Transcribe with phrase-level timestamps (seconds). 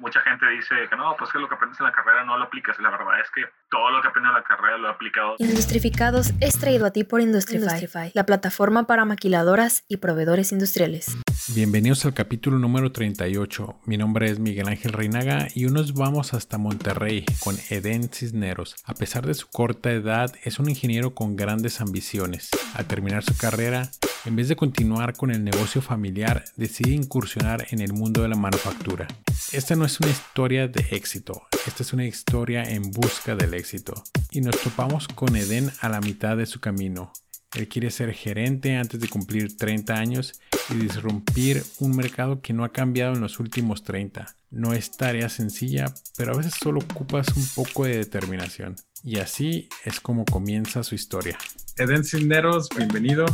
[0.00, 2.44] mucha gente dice que no, pues que lo que aprendes en la carrera no lo
[2.44, 2.78] aplicas.
[2.80, 5.36] La verdad es que todo lo que aprendes en la carrera lo he aplicado.
[5.38, 11.16] Industrificados es traído a ti por Industrify, la plataforma para maquiladoras y proveedores industriales.
[11.54, 13.80] Bienvenidos al capítulo número 38.
[13.84, 18.76] Mi nombre es Miguel Ángel Reinaga y hoy nos vamos hasta Monterrey con Eden Cisneros.
[18.84, 22.50] A pesar de su corta edad, es un ingeniero con grandes ambiciones.
[22.74, 23.90] Al terminar su carrera,
[24.24, 28.36] en vez de continuar con el negocio familiar, decide incursionar en el mundo de la
[28.36, 29.08] manufactura.
[29.52, 33.94] Esta no es una historia de éxito, esta es una historia en busca del éxito.
[34.30, 37.12] Y nos topamos con Eden a la mitad de su camino.
[37.54, 42.62] Él quiere ser gerente antes de cumplir 30 años y disrumpir un mercado que no
[42.64, 44.36] ha cambiado en los últimos 30.
[44.50, 48.76] No es tarea sencilla, pero a veces solo ocupas un poco de determinación.
[49.02, 51.38] Y así es como comienza su historia.
[51.76, 53.26] Eden Cisneros, bienvenido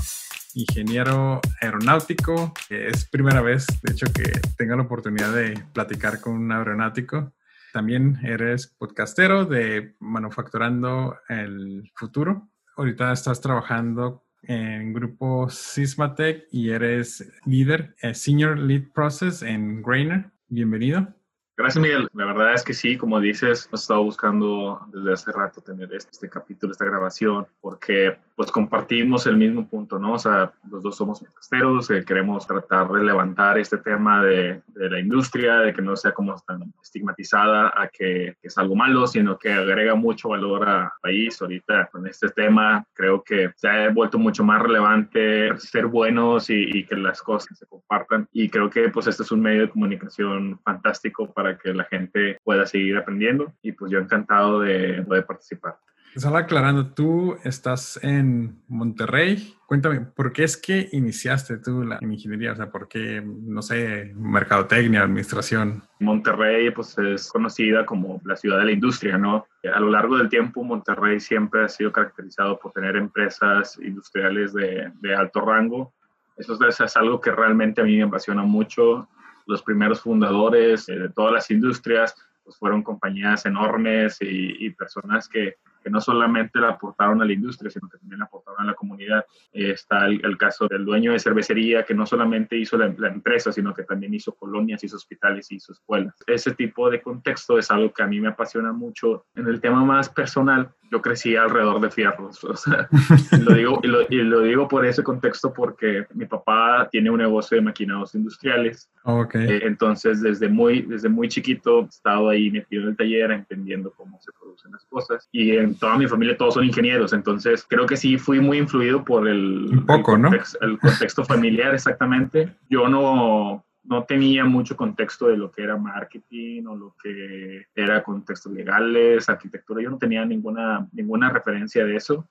[0.57, 2.53] ingeniero aeronáutico.
[2.71, 7.33] Es primera vez, de hecho, que tengo la oportunidad de platicar con un aeronáutico.
[7.73, 12.49] También eres podcastero de Manufacturando el Futuro.
[12.77, 20.31] Ahorita estás trabajando en grupo Sysmatec y eres líder, eh, Senior Lead Process en Grainer.
[20.49, 21.15] Bienvenido.
[21.59, 22.07] Gracias, Miguel.
[22.13, 26.11] La verdad es que sí, como dices, hemos estado buscando desde hace rato tener este,
[26.13, 30.13] este, capítulo, esta grabación, porque pues compartimos el mismo punto, ¿no?
[30.13, 34.91] O sea, los dos somos podcasteros, eh, queremos tratar de levantar este tema de, de,
[34.91, 39.07] la industria, de que no sea como tan estigmatizada a que, que, es algo malo,
[39.07, 41.41] sino que agrega mucho valor al país.
[41.41, 46.79] Ahorita con este tema creo que se ha vuelto mucho más relevante ser buenos y,
[46.79, 48.29] y que las cosas se compartan.
[48.31, 51.85] Y creo que pues este es un medio de comunicación fantástico para para que la
[51.85, 55.77] gente pueda seguir aprendiendo y pues yo encantado de poder participar.
[56.17, 59.55] Solo aclarando, tú estás en Monterrey.
[59.67, 62.53] Cuéntame, ¿por qué es que iniciaste tú la ingeniería?
[62.53, 65.83] O sea, ¿por qué, no sé, mercadotecnia, administración?
[66.01, 69.47] Monterrey, pues es conocida como la ciudad de la industria, ¿no?
[69.73, 74.91] A lo largo del tiempo, Monterrey siempre ha sido caracterizado por tener empresas industriales de,
[75.01, 75.93] de alto rango.
[76.39, 79.07] Eso es algo que realmente a mí me apasiona mucho
[79.47, 82.15] los primeros fundadores eh, de todas las industrias
[82.45, 87.33] pues fueron compañías enormes y, y personas que, que no solamente la aportaron a la
[87.33, 89.25] industria, sino que también la aportaron a la comunidad.
[89.53, 93.73] Eh, está el, caso del dueño de cervecería, que no solamente hizo la, empresa, sino
[93.73, 96.13] que también hizo colonias, hizo hospitales, hizo escuelas.
[96.27, 99.27] Ese tipo de contexto es algo que a mí me apasiona mucho.
[99.37, 102.41] En el tema más personal, yo crecí alrededor de fierros.
[102.57, 102.89] O sea,
[103.41, 107.19] lo digo, y, lo, y lo, digo por ese contexto porque mi papá tiene un
[107.19, 108.89] negocio de maquinados industriales.
[109.03, 109.47] Okay.
[109.47, 113.93] Eh, entonces, desde muy, desde muy chiquito he estado ahí metido en el taller, entendiendo
[113.93, 115.29] cómo se producen las cosas.
[115.33, 119.05] Y en toda mi familia todos son ingenieros, entonces creo que sí fui muy influido
[119.05, 120.31] por el, Un poco, el, ¿no?
[120.33, 122.55] el contexto familiar, exactamente.
[122.71, 128.03] Yo no, no tenía mucho contexto de lo que era marketing o lo que era
[128.03, 132.29] contextos legales, arquitectura, yo no tenía ninguna, ninguna referencia de eso.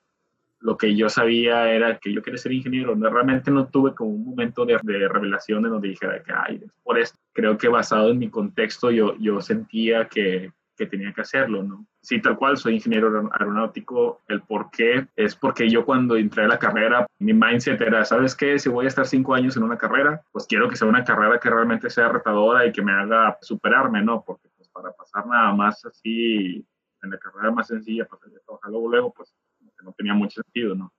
[0.60, 2.96] Lo que yo sabía era que yo quería ser ingeniero.
[2.96, 6.62] No, realmente no tuve como un momento de, de revelación en donde dijera que, ay,
[6.82, 7.18] por esto.
[7.32, 11.86] Creo que basado en mi contexto yo, yo sentía que, que tenía que hacerlo, ¿no?
[12.00, 14.22] Sí, tal cual, soy ingeniero aeronáutico.
[14.28, 18.36] El por qué es porque yo cuando entré a la carrera, mi mindset era, ¿sabes
[18.36, 18.58] qué?
[18.58, 21.40] Si voy a estar cinco años en una carrera, pues quiero que sea una carrera
[21.40, 24.22] que realmente sea retadora y que me haga superarme, ¿no?
[24.24, 26.64] Porque pues para pasar nada más así
[27.02, 29.34] en la carrera más sencilla, para pues, trabajar luego, luego, pues
[29.82, 30.92] no tenía mucho sentido, ¿no?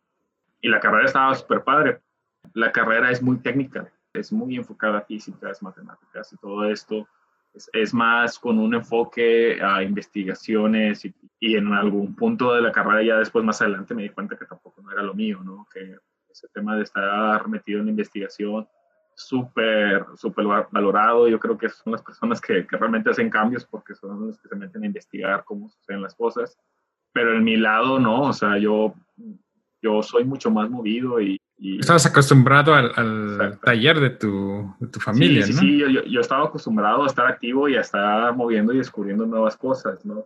[0.62, 2.02] Y la carrera estaba súper padre.
[2.54, 7.08] La carrera es muy técnica, es muy enfocada a físicas, matemáticas y todo esto
[7.74, 13.04] es, más con un enfoque a investigaciones y, y, en algún punto de la carrera
[13.04, 15.68] ya después más adelante me di cuenta que tampoco no era lo mío, ¿no?
[15.74, 15.98] Que
[16.30, 18.68] ese tema de estar metido en investigación
[19.16, 21.28] súper, súper valorado.
[21.28, 24.48] Yo creo que son las personas que, que, realmente hacen cambios porque son los que
[24.48, 26.58] se meten a investigar cómo suceden las cosas.
[27.12, 28.94] Pero en mi lado, no, o sea, yo,
[29.82, 34.88] yo soy mucho más movido y, y, Estabas acostumbrado al, al taller de tu, de
[34.88, 35.60] tu familia, sí, ¿no?
[35.60, 39.58] Sí, yo, yo, estaba acostumbrado a estar activo y a estar moviendo y descubriendo nuevas
[39.58, 40.26] cosas, ¿no?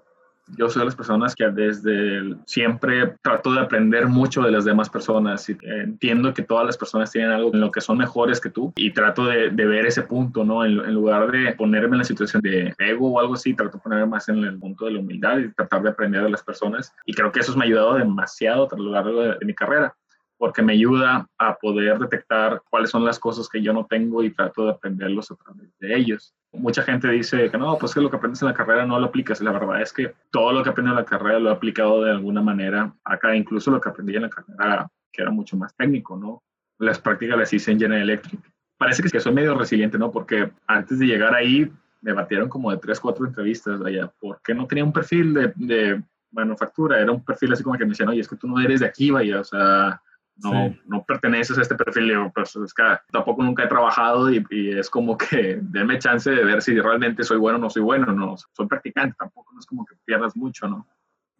[0.57, 4.65] Yo soy de las personas que desde el, siempre trato de aprender mucho de las
[4.65, 8.41] demás personas y entiendo que todas las personas tienen algo en lo que son mejores
[8.41, 10.65] que tú y trato de, de ver ese punto, ¿no?
[10.65, 13.83] En, en, lugar de ponerme en la situación de ego o algo así, trato de
[13.83, 16.93] ponerme más en el punto de la humildad y tratar de aprender de las personas
[17.05, 19.95] y creo que eso me ha ayudado demasiado a lo largo de, de mi carrera
[20.41, 24.31] porque me ayuda a poder detectar cuáles son las cosas que yo no tengo y
[24.31, 26.33] trato de aprenderlos a través de ellos.
[26.51, 29.05] Mucha gente dice que no, pues que lo que aprendes en la carrera no lo
[29.05, 29.39] aplicas.
[29.41, 32.09] La verdad es que todo lo que aprendí en la carrera lo he aplicado de
[32.09, 36.17] alguna manera acá, incluso lo que aprendí en la carrera, que era mucho más técnico,
[36.17, 36.41] ¿no?
[36.79, 38.41] Las prácticas las hice en General Electric.
[38.79, 40.09] Parece que soy medio resiliente, ¿no?
[40.09, 41.71] Porque antes de llegar ahí,
[42.01, 46.01] me batieron como de tres, cuatro entrevistas, vaya, porque no tenía un perfil de, de
[46.31, 48.79] manufactura, era un perfil así como que me decían, oye, es que tú no eres
[48.79, 50.01] de aquí, vaya, o sea,
[50.43, 54.71] no, no perteneces a este perfil, pues es que tampoco nunca he trabajado y, y,
[54.71, 58.11] es como que denme chance de ver si realmente soy bueno o no soy bueno,
[58.13, 60.87] no, soy practicante, tampoco no es como que pierdas mucho, ¿no?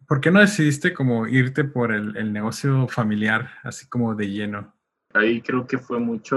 [0.06, 4.74] ¿Por qué no decidiste como irte por el, el negocio familiar, así como de lleno?
[5.14, 6.36] Ahí creo que fue mucho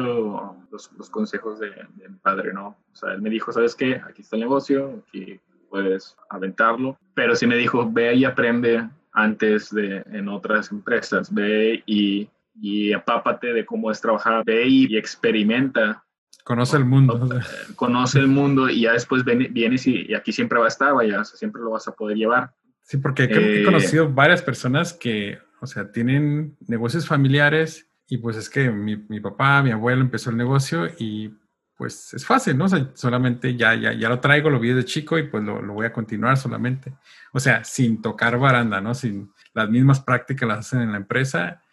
[0.71, 2.77] los, los consejos de, de, mi padre, ¿no?
[2.91, 3.95] O sea, él me dijo, ¿sabes qué?
[4.07, 5.39] Aquí está el negocio, aquí
[5.69, 11.83] puedes aventarlo, pero sí me dijo, ve y aprende antes de en otras empresas, ve
[11.85, 12.29] y
[12.60, 16.04] y apápate de cómo es trabajar, ve y, experimenta.
[16.44, 17.30] Conoce el mundo.
[17.75, 21.22] Conoce el mundo y ya después vienes y, y, aquí siempre va a estar, vaya,
[21.22, 22.54] o sea, siempre lo vas a poder llevar.
[22.84, 28.19] Sí, porque creo que he conocido varias personas que, o sea, tienen negocios familiares y
[28.19, 31.34] pues es que mi, mi, papá, mi abuelo empezó el negocio y
[31.75, 32.66] pues es fácil, ¿no?
[32.66, 35.62] O sea, solamente ya, ya, ya lo traigo, lo vi de chico y pues lo,
[35.63, 36.94] lo, voy a continuar solamente.
[37.34, 38.94] O sea, sin tocar baranda, ¿no?
[38.94, 41.63] Sin las mismas prácticas las hacen en la empresa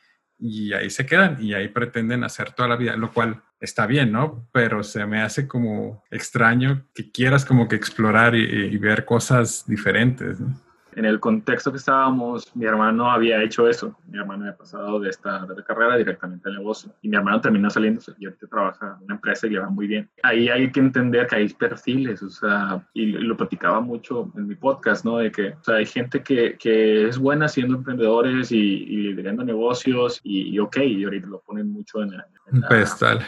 [0.42, 4.10] y ahí se quedan y ahí pretenden hacer toda la vida, lo cual está bien,
[4.10, 4.48] ¿no?
[4.52, 9.64] Pero se me hace como extraño que quieras como que explorar y, y ver cosas
[9.68, 10.60] diferentes, ¿no?
[10.94, 13.96] En el contexto que estábamos, mi hermano había hecho eso.
[14.08, 16.94] Mi hermano había pasado de esta de la carrera directamente al negocio.
[17.02, 19.86] Y mi hermano terminó saliendo y ahorita trabaja en una empresa y le va muy
[19.86, 20.10] bien.
[20.22, 24.54] Ahí hay que entender que hay perfiles, o sea, y lo platicaba mucho en mi
[24.54, 25.18] podcast, ¿no?
[25.18, 29.44] De que, o sea, hay gente que, que es buena siendo emprendedores y, y liderando
[29.44, 33.20] negocios y, y, ok, y ahorita lo ponen mucho en, en, la, pedestal.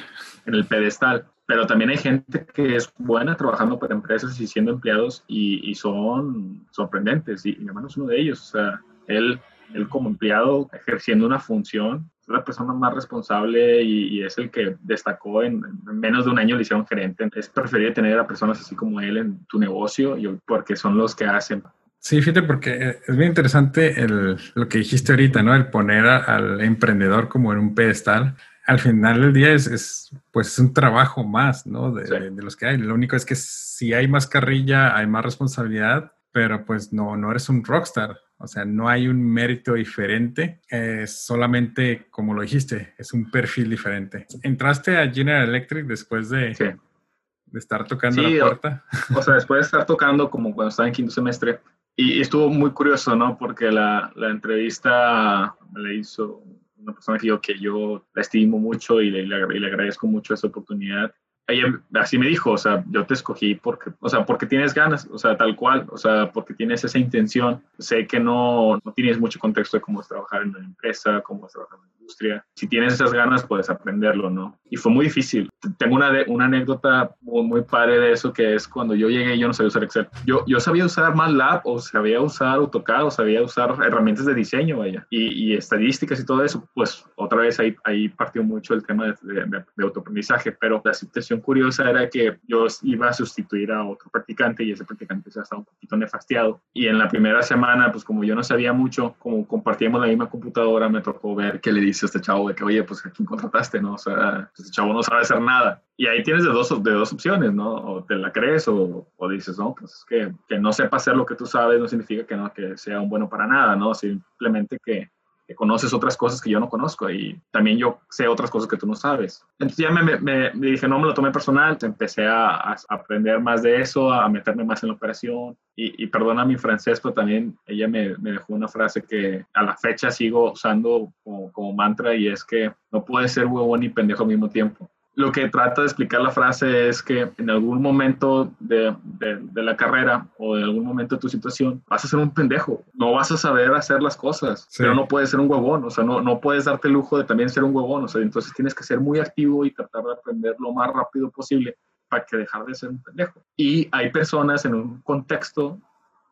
[0.47, 4.73] En el pedestal pero también hay gente que es buena trabajando para empresas y siendo
[4.73, 7.45] empleados y, y son sorprendentes.
[7.45, 8.41] Y, y, mi hermano es uno de ellos.
[8.41, 9.39] O sea, él,
[9.75, 14.51] él como empleado ejerciendo una función, es la persona más responsable y, y es el
[14.51, 17.29] que destacó en, en, menos de un año le hicieron gerente.
[17.35, 21.15] Es preferible tener a personas así como él en tu negocio y, porque son los
[21.15, 21.63] que hacen.
[21.99, 25.55] Sí, fíjate, porque es bien interesante el, lo que dijiste ahorita, ¿no?
[25.55, 28.35] El poner a, al emprendedor como en un pedestal
[28.67, 31.93] al final del día es, es, pues es un trabajo más, ¿no?
[31.93, 32.13] De, sí.
[32.13, 32.79] de, de, los que hay.
[32.79, 37.31] Lo único es que si hay más carrilla, hay más responsabilidad, pero pues no, no
[37.31, 38.19] eres un rockstar.
[38.39, 40.61] O sea, no hay un mérito diferente.
[40.69, 44.27] Es solamente, como lo dijiste, es un perfil diferente.
[44.43, 46.65] ¿Entraste a General Electric después de, sí.
[46.65, 48.85] de estar tocando sí, la puerta?
[49.15, 51.61] O, o, sea, después de estar tocando como cuando estaba en quinto semestre.
[51.97, 53.39] Y, y estuvo muy curioso, ¿no?
[53.39, 56.43] Porque la, la entrevista me la hizo
[56.85, 60.35] una persona que yo, que yo la estimo mucho y le, y le agradezco mucho
[60.35, 61.15] esa oportunidad.
[61.47, 65.07] Ella así me dijo, o sea, yo te escogí porque, o sea, porque tienes ganas,
[65.13, 67.63] o sea, tal cual, o sea, porque tienes esa intención.
[67.79, 71.47] Sé que no, no tienes mucho contexto de cómo es trabajar en una empresa, cómo
[71.47, 72.45] es trabajar en una industria.
[72.55, 74.59] Si tienes esas ganas, puedes aprenderlo, ¿no?
[74.71, 75.51] Y fue muy difícil.
[75.79, 79.47] Tengo una, una anécdota muy, muy padre de eso, que es cuando yo llegué, yo
[79.47, 80.09] no sabía usar Excel.
[80.25, 84.79] Yo, yo sabía usar MATLAB, o sabía usar AutoCAD, o sabía usar herramientas de diseño,
[84.79, 86.67] vaya, y, y estadísticas y todo eso.
[86.75, 90.95] Pues otra vez ahí, ahí partió mucho el tema de, de, de autoaprendizaje, pero la
[90.95, 95.41] situación curiosa era que yo iba a sustituir a otro practicante y ese practicante se
[95.41, 96.61] estaba un poquito nefastiado.
[96.73, 100.29] Y en la primera semana, pues como yo no sabía mucho, como compartíamos la misma
[100.29, 103.11] computadora, me tocó ver qué le dice a este chavo de que, oye, pues a
[103.11, 103.95] quién contrataste, ¿no?
[103.95, 105.83] O sea, este chavo no sabe hacer nada.
[105.97, 107.75] Y ahí tienes de dos, de dos opciones, ¿no?
[107.75, 111.15] O te la crees o, o dices, no, pues es que, que no sepa hacer
[111.17, 113.95] lo que tú sabes no significa que no, que sea un bueno para nada, ¿no?
[113.95, 115.11] Simplemente que
[115.55, 118.87] conoces otras cosas que yo no conozco y también yo sé otras cosas que tú
[118.87, 119.45] no sabes.
[119.59, 123.41] Entonces ya me, me, me dije, no me lo tomé personal, empecé a, a, aprender
[123.41, 127.15] más de eso, a meterme más en la operación y, y perdona mi francés, pero
[127.15, 131.73] también ella me, me, dejó una frase que a la fecha sigo usando como, como
[131.73, 135.49] mantra y es que no puedes ser huevón y pendejo al mismo tiempo lo que
[135.49, 140.27] trata de explicar la frase es que en algún momento de, de, de, la carrera
[140.39, 143.37] o en algún momento de tu situación vas a ser un pendejo, no vas a
[143.37, 144.83] saber hacer las cosas, sí.
[144.83, 147.25] pero no puedes ser un huevón, o sea, no, no puedes darte el lujo de
[147.25, 150.13] también ser un huevón, o sea, entonces tienes que ser muy activo y tratar de
[150.13, 151.77] aprender lo más rápido posible
[152.09, 153.43] para que dejar de ser un pendejo.
[153.57, 155.79] Y hay personas en un contexto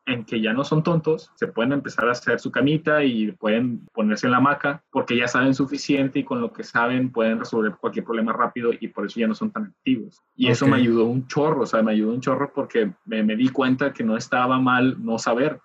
[0.06, 3.86] en que ya no son tontos, se pueden empezar a hacer su camita y pueden
[3.92, 7.76] ponerse en la hamaca porque ya saben suficiente y con lo que saben pueden resolver
[7.80, 10.20] cualquier problema rápido y por eso ya no son tan activos.
[10.36, 10.52] Y okay.
[10.52, 13.48] eso me ayudó un chorro, o sea, me ayudó un chorro porque me, me di
[13.48, 15.60] cuenta que no estaba mal no saber.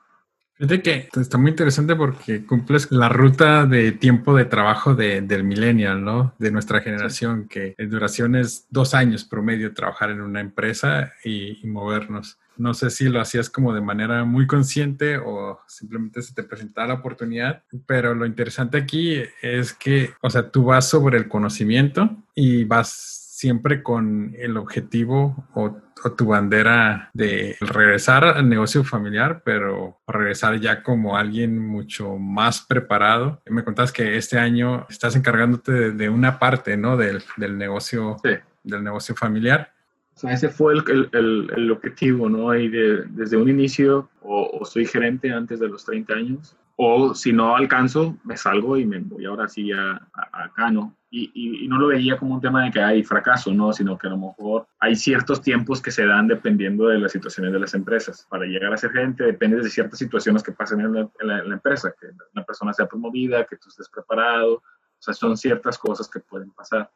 [0.53, 5.44] Fíjate que está muy interesante porque cumples la ruta de tiempo de trabajo de, del
[5.44, 6.34] millennial, ¿no?
[6.39, 7.50] De nuestra generación, sí.
[7.50, 12.39] que en duración es dos años promedio trabajar en una empresa y, y movernos.
[12.57, 16.87] No sé si lo hacías como de manera muy consciente o simplemente se te presentaba
[16.87, 22.15] la oportunidad, pero lo interesante aquí es que, o sea, tú vas sobre el conocimiento
[22.35, 25.77] y vas siempre con el objetivo o,
[26.15, 33.41] tu bandera de regresar al negocio familiar, pero regresar ya como alguien mucho más preparado.
[33.47, 36.97] Me contabas que este año estás encargándote de, una parte, ¿no?
[36.97, 38.17] Del, del negocio,
[38.63, 39.73] del negocio familiar.
[40.17, 42.55] O sea, ese fue el, el, el objetivo, ¿no?
[42.55, 47.31] Y de, desde un inicio, o, soy gerente antes de los 30 años, o si
[47.31, 50.01] no alcanzo, me salgo y me voy ahora sí a,
[50.33, 50.95] acá, ¿no?
[51.12, 53.71] Y, y, no lo veía como un tema de que hay fracaso, ¿no?
[53.74, 57.53] Sino que a lo mejor hay ciertos tiempos que se dan dependiendo de las situaciones
[57.53, 58.25] de las empresas.
[58.27, 61.53] Para llegar a ser gerente depende de ciertas situaciones que pasen en la, en la
[61.53, 64.63] empresa, que una persona sea promovida, que tú estés preparado, o
[65.00, 66.89] sea, son ciertas cosas que pueden pasar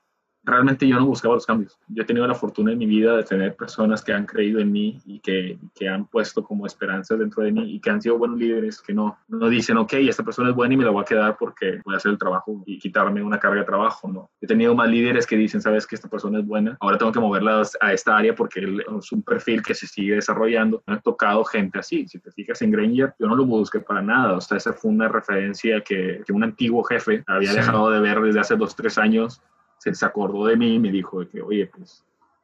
[0.44, 1.80] realmente yo no buscaba los cambios.
[1.88, 4.72] Yo he tenido la fortuna en mi vida de tener personas que han creído en
[4.72, 8.18] mí y que, que han puesto como esperanza dentro de mí y que han sido
[8.18, 11.02] buenos líderes, que no, no dicen, ok, esta persona es buena y me la voy
[11.02, 14.30] a quedar porque voy a hacer el trabajo y quitarme una carga de trabajo, ¿no?
[14.42, 17.20] He tenido más líderes que dicen, sabes que esta persona es buena, ahora tengo que
[17.20, 20.84] moverla a esta área porque es un perfil que se sigue desarrollando.
[20.88, 22.08] Me ha tocado gente así.
[22.08, 24.34] Si te fijas en Granger, yo no lo busqué para nada.
[24.34, 28.22] O sea, esa fue una referencia que, que un antiguo jefe había dejado de ver
[28.22, 29.42] desde hace dos, tres años
[29.82, 32.04] se, acordó de mí y me dijo que, oye, pues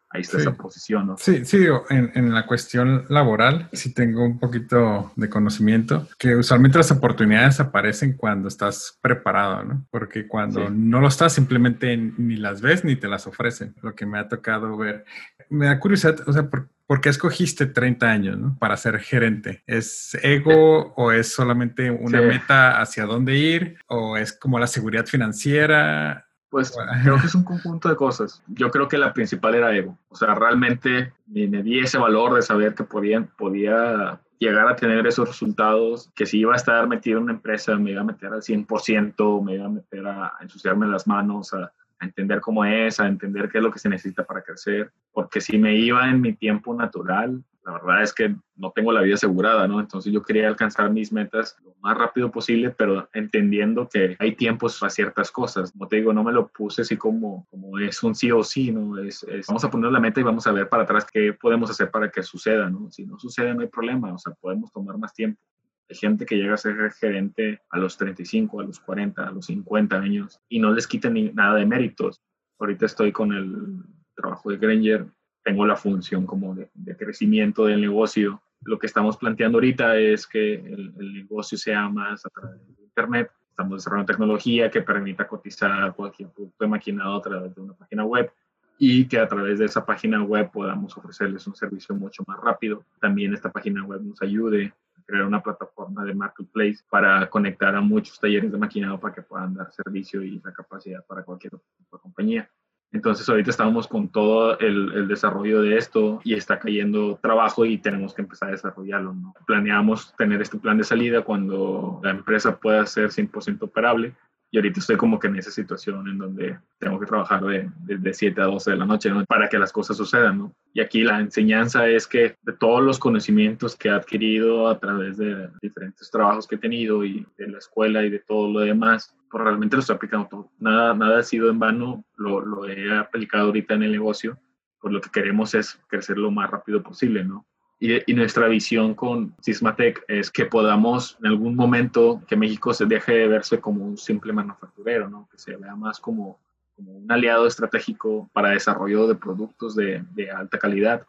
[0.10, 1.18] ahí está esa posición, ¿no?
[1.18, 6.78] Sí, sí, en, en, la cuestión laboral sí tengo un poquito de conocimiento, que usualmente
[6.78, 9.86] las oportunidades aparecen cuando estás preparado, ¿no?
[9.92, 14.06] Porque cuando no lo estás, simplemente ni las ves ni te las ofrecen, lo que
[14.06, 15.06] me ha tocado ver.
[15.50, 18.58] Me da curiosidad, o sea, ¿por, ¿por qué escogiste 30 años ¿no?
[18.58, 19.62] para ser gerente?
[19.68, 23.78] ¿Es ego o es solamente una meta hacia dónde ir?
[23.88, 26.27] ¿O es como la seguridad financiera?
[26.50, 26.74] Pues
[27.04, 28.42] creo que es un conjunto de cosas.
[28.48, 29.98] Yo creo que la principal era ego.
[30.10, 35.06] O sea, realmente me, di ese valor de saber que podía, podía llegar a tener
[35.08, 38.32] esos resultados, que si iba a estar metido en una empresa, me iba a meter
[38.32, 43.00] al 100%, me iba a meter a, ensuciarme las manos, a, a entender cómo es,
[43.00, 44.92] a entender qué es lo que se necesita para crecer.
[45.12, 49.02] Porque si me iba en mi tiempo natural, la verdad es que no tengo la
[49.02, 49.82] vida asegurada, ¿no?
[49.82, 54.80] Entonces yo quería alcanzar mis metas lo más rápido posible, pero entendiendo que hay tiempos
[54.80, 55.74] para ciertas cosas.
[55.74, 58.72] Como te digo, no me lo puse así como, como es un sí o sí,
[58.72, 58.98] ¿no?
[59.00, 61.92] Es, vamos a poner la meta y vamos a ver para atrás qué podemos hacer
[61.92, 62.90] para que suceda, ¿no?
[62.90, 65.42] Si no sucede, no hay problema, o sea, podemos tomar más tiempo.
[65.90, 69.46] Hay gente que llega a ser gerente a los 35, a los 40, a los
[69.46, 72.22] 50 años y no les quiten nada de méritos.
[72.60, 73.84] Ahorita estoy con el
[74.16, 75.08] trabajo de Granger
[75.48, 78.42] tengo la función como de, crecimiento del negocio.
[78.64, 83.32] Lo que estamos planteando ahorita es que el, negocio sea más a través de Internet.
[83.52, 88.04] Estamos desarrollando tecnología que permita cotizar cualquier producto de maquinado a través de una página
[88.04, 88.30] web
[88.78, 92.84] y que a través de esa página web podamos ofrecerles un servicio mucho más rápido.
[93.00, 94.74] También esta página web nos ayude
[95.08, 99.54] crear una plataforma de marketplace para conectar a muchos talleres de maquinado para que puedan
[99.54, 102.50] dar servicio y la capacidad para cualquier otra compañía.
[102.92, 108.14] Entonces ahorita estamos con todo el, desarrollo de esto y está cayendo trabajo y tenemos
[108.14, 109.14] que empezar a desarrollarlo.
[109.14, 109.34] ¿no?
[109.46, 114.14] Planeamos tener este plan de salida cuando la empresa pueda ser 100% operable
[114.50, 118.14] y ahorita estoy como que en esa situación en donde tengo que trabajar de, de,
[118.14, 120.56] 7 a 12 de la noche para que las cosas sucedan, ¿no?
[120.74, 125.18] Y aquí la enseñanza es que de todos los conocimientos que he adquirido a través
[125.18, 129.14] de diferentes trabajos que he tenido y de la escuela y de todo lo demás,
[129.30, 130.52] pues realmente lo estoy aplicando todo.
[130.60, 134.40] Nada, nada ha sido en vano, lo, lo he aplicado ahorita en el negocio,
[134.80, 137.46] pues lo que queremos es crecer lo más rápido posible, ¿no?
[137.80, 143.14] Y, nuestra visión con Sismatec es que podamos en algún momento que México se deje
[143.14, 145.28] de verse como un simple manufacturero, ¿no?
[145.32, 146.40] que se vea más como,
[146.76, 151.06] como un aliado estratégico para desarrollo de productos de, de, alta calidad.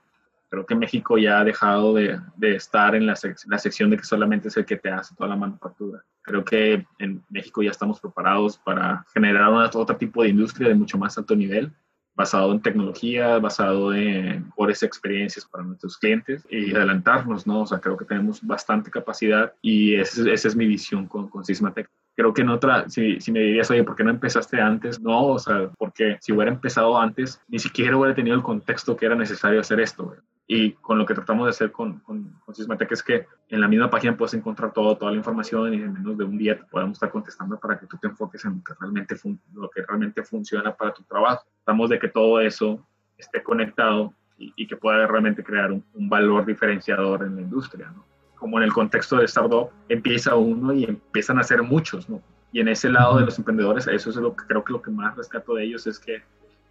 [0.51, 4.05] Creo que México ya ha dejado de, de estar en la, la, sección de que
[4.05, 6.05] solamente es el que te hace toda la manufactura.
[6.21, 10.99] Creo que en México ya estamos preparados para generar otro tipo de industria de mucho
[10.99, 11.73] más alto nivel
[12.19, 17.61] basado en tecnología, basado en mejores experiencias para nuestros clientes y adelantarnos, ¿no?
[17.61, 21.89] O sea, creo que tenemos bastante capacidad y esa, es mi visión con, con Sismatec.
[22.17, 25.01] Creo que en otra, si, si me dirías, oye, ¿por qué no empezaste antes?
[25.01, 29.07] No, o sea, porque si hubiera empezado antes, ni siquiera hubiera tenido el contexto que
[29.07, 30.17] era necesario hacer esto.
[30.49, 33.69] Y con lo que tratamos de hacer con, con, con Sysmatec es que en la
[33.69, 36.65] misma página puedes encontrar todo, toda la información y en menos de un día te
[36.65, 39.17] podemos estar contestando para que tú te enfoques en lo que realmente,
[39.55, 41.47] lo que realmente funciona para tu trabajo.
[41.69, 42.83] Tratamos de que todo eso
[43.19, 47.93] esté conectado y, que pueda realmente crear un, valor diferenciador en la industria.
[47.95, 48.07] ¿no?
[48.37, 52.09] Como en el contexto de startup, empieza uno y empiezan a ser muchos.
[52.09, 52.23] ¿no?
[52.53, 54.91] Y en ese lado de los emprendedores, eso es lo que creo que lo que
[54.91, 56.23] más rescato de ellos es que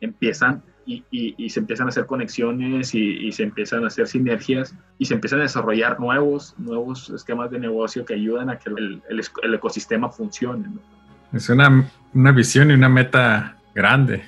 [0.01, 5.05] empiezan y, y, se empiezan a hacer conexiones y, se empiezan a hacer sinergias y
[5.05, 9.53] se empiezan a desarrollar nuevos, nuevos esquemas de negocio que ayudan a que el, el,
[9.53, 10.65] ecosistema funcione.
[11.33, 14.23] Es una, una, visión y una meta grande.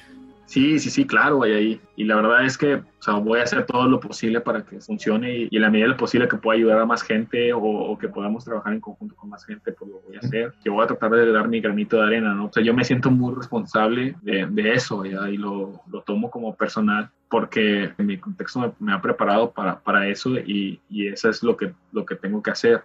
[0.49, 1.81] Sí, sí, sí, claro, hay ahí.
[1.95, 4.81] Y la verdad es que o sea, voy a hacer todo lo posible para que
[4.81, 7.53] funcione y, y en la medida de lo posible que pueda ayudar a más gente
[7.53, 10.51] o, o, que podamos trabajar en conjunto con más gente, pues lo voy a hacer.
[10.65, 12.45] Yo voy a tratar de dar mi granito de arena, ¿no?
[12.45, 15.29] O sea, yo me siento muy responsable de, de eso ¿ya?
[15.29, 20.07] y lo, lo, tomo como personal porque mi contexto me, me ha preparado para, para
[20.07, 22.81] eso y, y, eso es lo que, lo que tengo que hacer.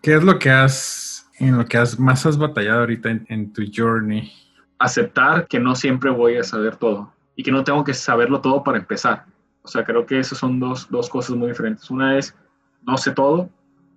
[0.00, 3.52] ¿Qué es lo que has, en lo que has, más has batallado ahorita en, en
[3.52, 4.32] tu journey?
[4.78, 8.62] Aceptar que no siempre voy a saber todo y que no tengo que saberlo todo
[8.62, 9.24] para empezar.
[9.62, 11.90] O sea, creo que esas son dos, dos cosas muy diferentes.
[11.90, 12.34] Una es,
[12.86, 13.50] no sé todo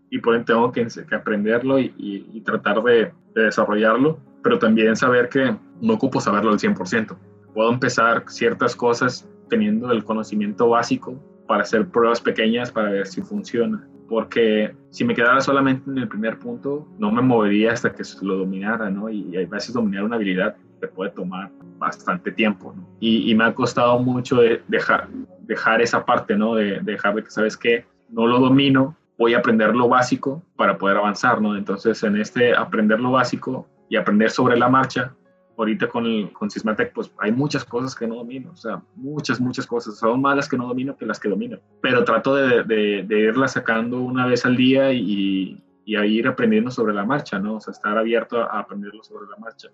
[0.09, 4.59] y por ende tengo que, que aprenderlo y, y, y tratar de, de, desarrollarlo, pero
[4.59, 7.15] también saber que no ocupo saberlo al 100%.
[7.53, 13.21] Puedo empezar ciertas cosas teniendo el conocimiento básico para hacer pruebas pequeñas para ver si
[13.21, 13.87] funciona.
[14.07, 18.37] Porque si me quedara solamente en el primer punto, no me movería hasta que lo
[18.37, 19.09] dominara, ¿no?
[19.09, 22.85] Y, a veces dominar una habilidad te puede tomar bastante tiempo, ¿no?
[22.99, 25.07] y, y, me ha costado mucho de dejar,
[25.41, 26.55] dejar esa parte, ¿no?
[26.55, 27.85] De, de dejar de que, ¿sabes qué?
[28.09, 31.55] No lo domino, voy a aprender lo básico para poder avanzar, ¿no?
[31.55, 35.13] Entonces, en este aprender lo básico y aprender sobre la marcha,
[35.57, 39.39] ahorita con, el, con Sysmatec, pues hay muchas cosas que no domino, o sea, muchas,
[39.39, 39.97] muchas cosas.
[39.97, 41.59] Son más las que no domino que las que domino.
[41.81, 46.71] Pero trato de, de, de sacando una vez al día y, y, a ir aprendiendo
[46.71, 47.55] sobre la marcha, ¿no?
[47.55, 49.69] O sea, estar abierto a aprenderlo sobre la marcha.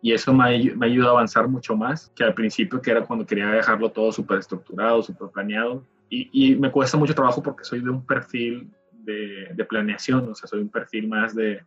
[0.00, 3.26] Y eso me, me ayuda a avanzar mucho más que al principio, que era cuando
[3.26, 5.84] quería dejarlo todo súper estructurado, súper planeado.
[6.08, 10.34] Y, y, me cuesta mucho trabajo porque soy de un perfil de, de planeación, o
[10.34, 11.62] sea, soy un perfil más de,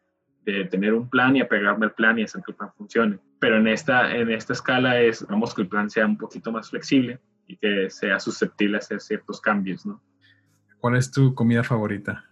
[0.45, 3.19] de tener un plan y apegarme al plan y hacer que el plan funcione.
[3.39, 6.69] Pero en esta, en esta escala es, vamos, que el plan sea un poquito más
[6.69, 10.01] flexible y que sea susceptible a hacer ciertos cambios, ¿no?
[10.79, 12.25] ¿Cuál es tu comida favorita?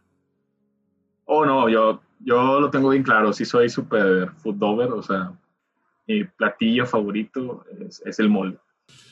[1.26, 5.32] Oh, no, yo, yo lo tengo bien claro, sí soy súper food lover, o sea,
[6.10, 8.58] mi platillo favorito es, es, el mole.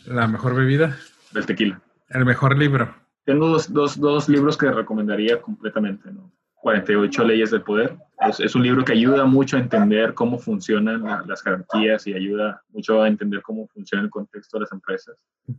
[0.08, 0.98] ¿La mejor bebida?
[1.36, 1.80] El tequila.
[2.10, 2.94] ¿El mejor libro?
[3.24, 6.32] Tengo dos, dos, dos libros que recomendaría completamente, ¿no?
[6.56, 7.96] 48 leyes del poder.
[8.28, 12.16] Es, es, un libro que ayuda mucho a entender cómo funcionan la, las jerarquías y
[12.16, 15.16] ayuda mucho a entender cómo funciona el contexto de las empresas.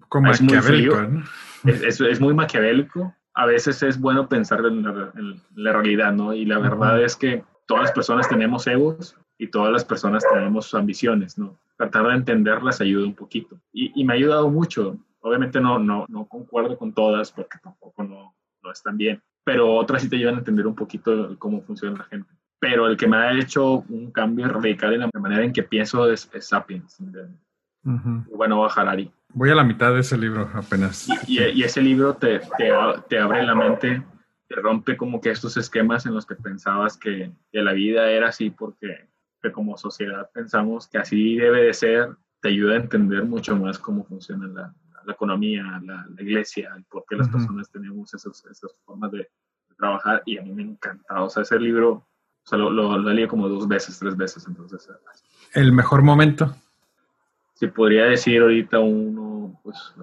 [0.09, 1.23] Como es maquiavélico, muy
[1.65, 1.73] ¿no?
[1.73, 3.15] es, es, muy maquiavélico.
[3.35, 6.35] A veces es bueno pensar en la, en la realidad, ¿no?
[6.35, 10.75] Y la verdad es que todas las personas tenemos egos y todas las personas tenemos
[10.75, 11.57] ambiciones, ¿no?
[11.77, 13.57] Tratar de entenderlas ayuda un poquito.
[13.73, 14.97] Y, y me ha ayudado mucho.
[15.21, 20.03] Obviamente no, no, no concuerdo con todas porque tampoco no, no están bien pero otras
[20.03, 22.31] sí te ayudan a entender un poquito cómo funciona la gente.
[22.61, 26.13] Pero el que me ha hecho un cambio radical en la manera en que pienso
[26.13, 26.97] es, es Sapiens.
[26.99, 28.27] De, uh -huh.
[28.37, 29.11] Bueno, a Harari.
[29.33, 31.09] Voy a la mitad de ese libro apenas.
[31.27, 32.71] Y, y, y ese libro te, te,
[33.09, 34.03] te, abre la mente,
[34.49, 38.29] te rompe como que estos esquemas en los que pensabas que, que la vida era
[38.29, 39.09] así porque
[39.43, 43.79] que como sociedad pensamos que así debe de ser, te ayuda a entender mucho más
[43.79, 44.75] cómo funciona la,
[45.05, 47.33] la economía, la, la, iglesia, el por qué las uh -huh.
[47.35, 51.23] personas tenemos esos, esas formas de, de, trabajar y a mí me encanta.
[51.23, 52.07] O sea, ese libro, o
[52.45, 54.47] sea, lo, lo, leído como dos veces, tres veces.
[54.47, 54.89] Entonces,
[55.55, 56.55] ¿El mejor momento?
[57.55, 59.95] Si podría decir ahorita uno, pues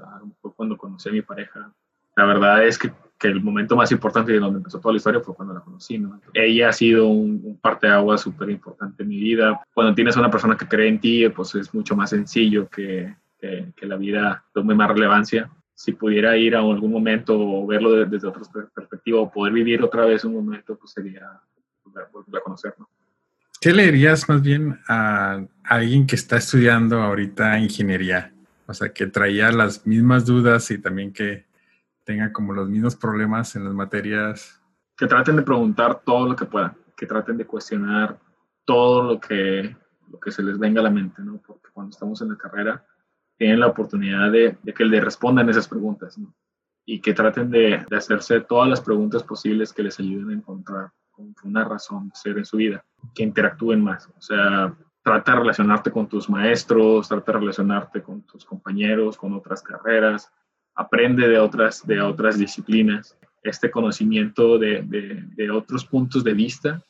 [0.41, 1.71] fue cuando conocí a mi pareja.
[2.15, 2.91] La verdad es que,
[3.25, 5.97] que el momento más importante y donde empezó toda la historia fue cuando la conocí.
[5.97, 6.21] ¿no?
[6.33, 9.61] Ella ha sido un, un parteaguas súper importante en mi vida.
[9.73, 13.15] Cuando tienes a una persona que cree en ti, pues es mucho más sencillo que,
[13.39, 15.49] que, que, la vida tome más relevancia.
[15.73, 19.83] Si pudiera ir a algún momento o verlo de, desde otra perspectiva o poder vivir
[19.83, 21.39] otra vez un momento, pues sería
[21.83, 22.89] volver a conocerlo.
[23.59, 28.31] ¿Qué leerías más bien a alguien que está estudiando ahorita ingeniería?
[28.67, 31.45] O sea, que traía las mismas dudas y también que
[32.06, 34.62] tenga como los mismos problemas en las materias.
[34.96, 38.18] Que traten de preguntar todo lo que puedan, que traten de cuestionar
[38.63, 39.76] todo lo que,
[40.10, 41.41] lo que se les venga a la mente, ¿no?
[41.46, 42.86] Porque cuando estamos en la carrera,
[43.38, 46.34] tienen la oportunidad de, que le respondan esas preguntas ¿no?
[46.86, 50.91] y que traten de, de, hacerse todas las preguntas posibles que les ayuden a encontrar
[51.44, 54.08] una razón de ser en su vida, que interactúen más.
[54.18, 59.34] O sea, trata de relacionarte con tus maestros, trata de relacionarte con tus compañeros, con
[59.34, 60.32] otras carreras,
[60.75, 63.17] aprende de otras, de otras disciplinas.
[63.43, 66.81] Este conocimiento de, de, de otros puntos de vista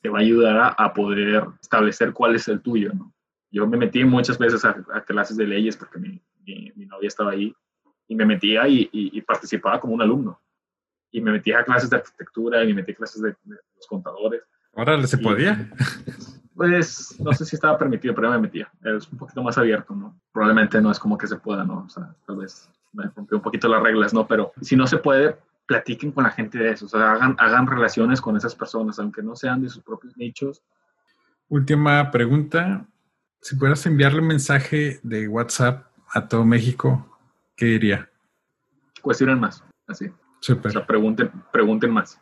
[0.00, 3.14] te va a ayudar a, a poder establecer cuál es el tuyo, ¿no?
[3.54, 7.06] yo me metí muchas veces a, a clases de leyes porque mi, mi, mi, novia
[7.06, 7.54] estaba ahí
[8.08, 10.40] y me metía y, y, y, participaba como un alumno.
[11.12, 13.86] Y me metía a clases de arquitectura y me metí a clases de, de los
[13.88, 14.42] contadores.
[14.74, 15.70] ¿Ahora se podía?
[16.52, 18.68] Pues no sé si estaba permitido, pero me metía.
[18.82, 20.20] Es un poquito más abierto, ¿no?
[20.32, 21.84] Probablemente no es como que se pueda, ¿no?
[21.84, 24.26] O sea, tal vez me rompió un poquito las reglas, ¿no?
[24.26, 26.86] Pero si no se puede, platiquen con la gente de eso.
[26.86, 30.62] O sea, hagan, hagan relaciones con esas personas, aunque no sean de sus propios nichos.
[31.48, 32.86] Última pregunta
[33.44, 37.18] si pudieras enviarle un mensaje de WhatsApp a todo México,
[37.54, 38.08] ¿qué diría?
[39.02, 40.10] Cuestionen más, así.
[40.40, 40.70] Súper.
[40.70, 42.18] O sea, pregunten, pregunten más.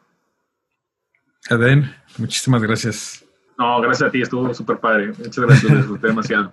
[1.49, 3.25] Eden, muchísimas gracias.
[3.57, 5.13] No, gracias a ti, estuvo súper padre.
[5.17, 6.53] Muchas gracias, disfruté demasiado.